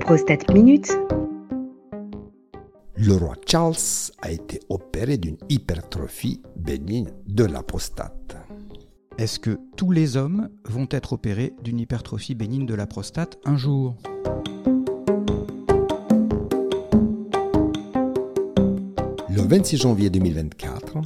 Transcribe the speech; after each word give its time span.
Prostate 0.00 0.52
Minute. 0.52 0.90
Le 2.96 3.14
roi 3.14 3.34
Charles 3.46 3.76
a 4.22 4.30
été 4.30 4.60
opéré 4.68 5.16
d'une 5.18 5.36
hypertrophie 5.48 6.42
bénigne 6.56 7.10
de 7.26 7.44
la 7.44 7.62
prostate. 7.62 8.36
Est-ce 9.18 9.38
que 9.38 9.58
tous 9.76 9.92
les 9.92 10.16
hommes 10.16 10.48
vont 10.64 10.88
être 10.90 11.12
opérés 11.12 11.54
d'une 11.62 11.78
hypertrophie 11.78 12.34
bénigne 12.34 12.66
de 12.66 12.74
la 12.74 12.86
prostate 12.86 13.38
un 13.44 13.56
jour? 13.56 13.94
Le 19.28 19.42
26 19.42 19.76
janvier 19.76 20.10
2024, 20.10 20.98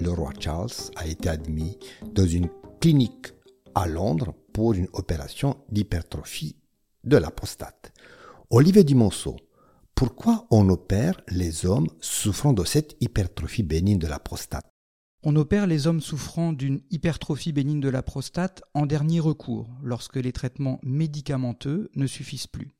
le 0.00 0.10
roi 0.10 0.30
Charles 0.38 0.70
a 0.96 1.06
été 1.06 1.28
admis 1.28 1.78
dans 2.14 2.26
une 2.26 2.48
clinique 2.80 3.32
à 3.74 3.86
Londres 3.86 4.34
pour 4.52 4.74
une 4.74 4.88
opération 4.92 5.56
d'hypertrophie 5.70 6.56
de 7.04 7.16
la 7.16 7.30
prostate. 7.30 7.91
Olivier 8.54 8.84
Dumonceau, 8.84 9.36
pourquoi 9.94 10.46
on 10.50 10.68
opère 10.68 11.22
les 11.26 11.64
hommes 11.64 11.86
souffrant 12.02 12.52
de 12.52 12.66
cette 12.66 12.98
hypertrophie 13.00 13.62
bénigne 13.62 13.98
de 13.98 14.06
la 14.06 14.18
prostate? 14.18 14.68
On 15.22 15.36
opère 15.36 15.66
les 15.66 15.86
hommes 15.86 16.02
souffrant 16.02 16.52
d'une 16.52 16.82
hypertrophie 16.90 17.52
bénigne 17.52 17.80
de 17.80 17.88
la 17.88 18.02
prostate 18.02 18.62
en 18.74 18.84
dernier 18.84 19.20
recours, 19.20 19.70
lorsque 19.82 20.16
les 20.16 20.32
traitements 20.32 20.80
médicamenteux 20.82 21.90
ne 21.94 22.06
suffisent 22.06 22.46
plus. 22.46 22.72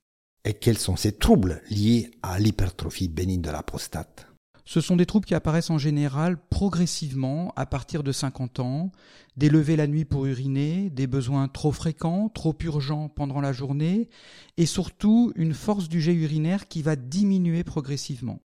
Et 0.44 0.52
quels 0.52 0.76
sont 0.76 0.96
ces 0.96 1.16
troubles 1.16 1.62
liés 1.70 2.10
à 2.22 2.38
l'hypertrophie 2.38 3.08
bénigne 3.08 3.40
de 3.40 3.50
la 3.50 3.62
prostate? 3.62 4.26
Ce 4.64 4.80
sont 4.80 4.96
des 4.96 5.06
troubles 5.06 5.26
qui 5.26 5.34
apparaissent 5.34 5.70
en 5.70 5.78
général 5.78 6.38
progressivement 6.48 7.52
à 7.56 7.66
partir 7.66 8.02
de 8.02 8.12
50 8.12 8.60
ans, 8.60 8.92
des 9.36 9.48
levées 9.48 9.76
la 9.76 9.86
nuit 9.86 10.04
pour 10.04 10.26
uriner, 10.26 10.90
des 10.90 11.06
besoins 11.06 11.48
trop 11.48 11.72
fréquents, 11.72 12.28
trop 12.28 12.56
urgents 12.62 13.08
pendant 13.08 13.40
la 13.40 13.52
journée, 13.52 14.08
et 14.56 14.66
surtout 14.66 15.32
une 15.36 15.54
force 15.54 15.88
du 15.88 16.00
jet 16.00 16.14
urinaire 16.14 16.68
qui 16.68 16.82
va 16.82 16.96
diminuer 16.96 17.64
progressivement. 17.64 18.40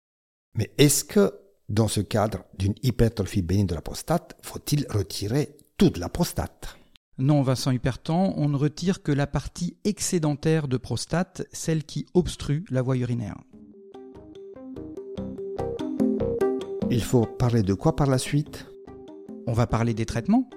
Mais 0.55 0.71
est-ce 0.79 1.05
que 1.05 1.35
dans 1.69 1.89
ce 1.89 2.01
cadre 2.01 2.45
d'une 2.59 2.75
hypertrophie 2.83 3.43
bénigne 3.43 3.67
de 3.67 3.75
la 3.75 3.83
prostate, 3.83 4.37
faut-il 4.43 4.87
retirer 4.89 5.57
toute 5.77 5.99
la 5.99 6.09
prostate? 6.09 6.79
Non, 7.19 7.43
Vincent 7.43 7.71
Hupertan, 7.71 8.35
on 8.37 8.49
ne 8.49 8.57
retire 8.57 9.03
que 9.03 9.11
la 9.11 9.27
partie 9.27 9.77
excédentaire 9.85 10.69
de 10.69 10.77
prostate, 10.77 11.47
celle 11.51 11.85
qui 11.85 12.07
obstrue 12.13 12.65
la 12.71 12.83
voie 12.83 12.97
urinaire. 12.97 13.39
Il 16.89 17.03
faut 17.03 17.27
parler 17.27 17.63
de 17.63 17.75
quoi 17.75 17.97
par 17.97 18.07
la 18.07 18.19
suite? 18.19 18.67
On 19.49 19.53
va 19.53 19.67
parler 19.67 19.93
des 19.93 20.07
traitements 20.07 20.49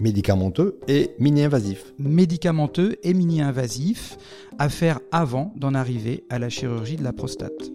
Médicamenteux 0.00 0.80
et 0.88 1.10
mini-invasifs. 1.18 1.92
Médicamenteux 1.98 2.96
et 3.02 3.12
mini-invasifs 3.12 4.16
à 4.58 4.68
faire 4.70 5.00
avant 5.12 5.52
d'en 5.56 5.74
arriver 5.74 6.24
à 6.30 6.38
la 6.38 6.48
chirurgie 6.48 6.96
de 6.96 7.04
la 7.04 7.12
prostate. 7.12 7.70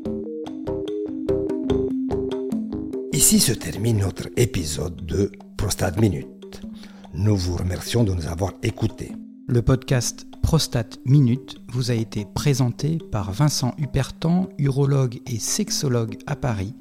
Ici 3.14 3.40
se 3.40 3.54
termine 3.54 4.00
notre 4.00 4.28
épisode 4.38 5.06
de 5.06 5.32
Prostate 5.56 6.02
Minute. 6.02 6.62
Nous 7.14 7.38
vous 7.38 7.56
remercions 7.58 8.04
de 8.04 8.14
nous 8.14 8.28
avoir 8.28 8.54
écoutés. 8.64 9.12
Le 9.48 9.62
podcast 9.62 10.26
Prostate 10.42 11.00
Minute 11.06 11.58
vous 11.72 11.92
a 11.92 11.94
été 11.94 12.26
présenté 12.34 12.98
par 13.12 13.32
Vincent 13.32 13.74
Hupertan, 13.78 14.50
urologue 14.58 15.20
et 15.26 15.40
sexologue 15.40 16.18
à 16.26 16.36
Paris 16.36 16.74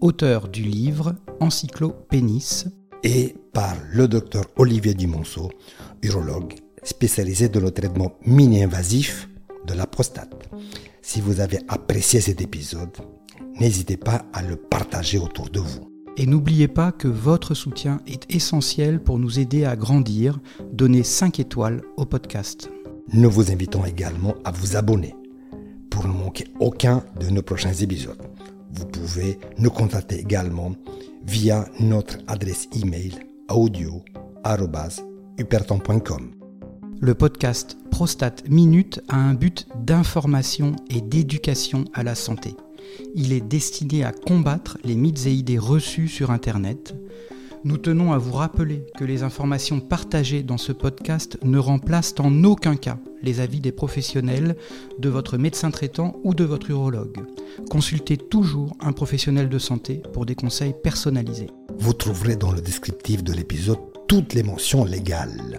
auteur 0.00 0.48
du 0.48 0.62
livre 0.62 1.14
Encyclopénis. 1.40 2.64
Et 3.02 3.34
par 3.52 3.74
le 3.92 4.08
docteur 4.08 4.44
Olivier 4.56 4.94
Dumonceau, 4.94 5.50
urologue 6.02 6.54
spécialisé 6.82 7.48
dans 7.48 7.60
le 7.60 7.70
traitement 7.70 8.12
mini-invasif 8.24 9.28
de 9.66 9.74
la 9.74 9.86
prostate. 9.86 10.48
Si 11.02 11.20
vous 11.20 11.40
avez 11.40 11.58
apprécié 11.68 12.20
cet 12.20 12.40
épisode, 12.40 12.96
n'hésitez 13.58 13.96
pas 13.96 14.24
à 14.32 14.42
le 14.42 14.56
partager 14.56 15.18
autour 15.18 15.48
de 15.50 15.60
vous. 15.60 15.90
Et 16.16 16.26
n'oubliez 16.26 16.68
pas 16.68 16.92
que 16.92 17.08
votre 17.08 17.54
soutien 17.54 18.00
est 18.06 18.32
essentiel 18.34 19.02
pour 19.02 19.18
nous 19.18 19.38
aider 19.38 19.64
à 19.64 19.76
grandir. 19.76 20.38
Donnez 20.72 21.02
5 21.02 21.40
étoiles 21.40 21.82
au 21.96 22.04
podcast. 22.04 22.70
Nous 23.12 23.30
vous 23.30 23.50
invitons 23.50 23.84
également 23.84 24.34
à 24.44 24.50
vous 24.50 24.76
abonner 24.76 25.14
pour 25.90 26.06
ne 26.06 26.12
manquer 26.12 26.44
aucun 26.60 27.02
de 27.18 27.28
nos 27.30 27.42
prochains 27.42 27.72
épisodes. 27.72 28.20
Vous 28.72 28.86
pouvez 28.86 29.38
nous 29.58 29.70
contacter 29.70 30.18
également 30.18 30.74
via 31.26 31.68
notre 31.80 32.18
adresse 32.26 32.68
email 32.74 33.14
audio.huperton.com. 33.48 36.30
Le 37.00 37.14
podcast 37.14 37.78
Prostate 37.90 38.48
Minute 38.48 39.00
a 39.08 39.16
un 39.16 39.34
but 39.34 39.66
d'information 39.74 40.76
et 40.88 41.00
d'éducation 41.00 41.84
à 41.94 42.02
la 42.02 42.14
santé. 42.14 42.54
Il 43.14 43.32
est 43.32 43.40
destiné 43.40 44.04
à 44.04 44.12
combattre 44.12 44.76
les 44.84 44.96
mythes 44.96 45.24
et 45.26 45.32
idées 45.32 45.58
reçues 45.58 46.08
sur 46.08 46.30
Internet. 46.30 46.94
Nous 47.62 47.76
tenons 47.76 48.12
à 48.14 48.18
vous 48.18 48.32
rappeler 48.32 48.86
que 48.96 49.04
les 49.04 49.22
informations 49.22 49.80
partagées 49.80 50.42
dans 50.42 50.56
ce 50.56 50.72
podcast 50.72 51.36
ne 51.42 51.58
remplacent 51.58 52.14
en 52.18 52.42
aucun 52.44 52.74
cas 52.74 52.98
les 53.22 53.40
avis 53.40 53.60
des 53.60 53.70
professionnels, 53.70 54.56
de 54.98 55.10
votre 55.10 55.36
médecin 55.36 55.70
traitant 55.70 56.16
ou 56.24 56.32
de 56.32 56.44
votre 56.44 56.70
urologue. 56.70 57.18
Consultez 57.68 58.16
toujours 58.16 58.74
un 58.80 58.92
professionnel 58.92 59.50
de 59.50 59.58
santé 59.58 60.02
pour 60.14 60.24
des 60.24 60.34
conseils 60.34 60.74
personnalisés. 60.82 61.50
Vous 61.78 61.92
trouverez 61.92 62.36
dans 62.36 62.50
le 62.50 62.62
descriptif 62.62 63.22
de 63.22 63.34
l'épisode 63.34 63.78
toutes 64.08 64.32
les 64.32 64.42
mentions 64.42 64.86
légales. 64.86 65.58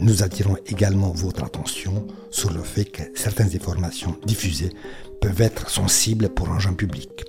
Nous 0.00 0.24
attirons 0.24 0.56
également 0.66 1.12
votre 1.12 1.44
attention 1.44 2.08
sur 2.30 2.50
le 2.52 2.62
fait 2.62 2.86
que 2.86 3.02
certaines 3.14 3.54
informations 3.54 4.16
diffusées 4.26 4.72
peuvent 5.20 5.42
être 5.42 5.70
sensibles 5.70 6.28
pour 6.30 6.48
un 6.50 6.58
jeune 6.58 6.76
public. 6.76 7.24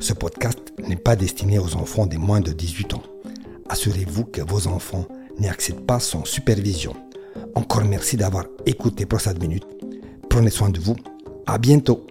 Ce 0.00 0.12
podcast 0.12 0.72
n'est 0.88 0.96
pas 0.96 1.14
destiné 1.14 1.60
aux 1.60 1.76
enfants 1.76 2.06
de 2.06 2.16
moins 2.16 2.40
de 2.40 2.50
18 2.50 2.94
ans. 2.94 3.02
Assurez-vous 3.74 4.26
que 4.26 4.40
vos 4.40 4.68
enfants 4.68 5.04
n'y 5.40 5.48
accèdent 5.48 5.84
pas 5.84 5.98
sans 5.98 6.24
supervision. 6.24 6.94
Encore 7.56 7.82
merci 7.82 8.16
d'avoir 8.16 8.44
écouté 8.66 9.04
Prostate 9.04 9.40
Minute. 9.40 9.66
Prenez 10.30 10.50
soin 10.50 10.68
de 10.68 10.78
vous. 10.78 10.94
À 11.44 11.58
bientôt. 11.58 12.06